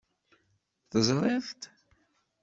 [0.89, 1.61] Teẓṛiḍ-t?